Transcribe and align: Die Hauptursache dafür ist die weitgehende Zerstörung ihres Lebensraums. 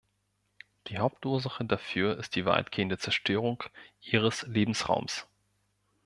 Die 0.87 0.97
Hauptursache 0.97 1.63
dafür 1.63 2.17
ist 2.17 2.35
die 2.35 2.45
weitgehende 2.45 2.97
Zerstörung 2.97 3.63
ihres 3.99 4.41
Lebensraums. 4.47 5.27